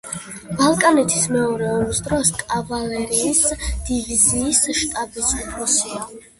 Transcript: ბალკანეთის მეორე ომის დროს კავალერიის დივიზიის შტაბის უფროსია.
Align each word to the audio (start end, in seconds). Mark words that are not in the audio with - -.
ბალკანეთის 0.61 1.27
მეორე 1.33 1.67
ომის 1.73 1.99
დროს 2.09 2.33
კავალერიის 2.41 3.45
დივიზიის 3.91 4.65
შტაბის 4.83 5.33
უფროსია. 5.45 6.07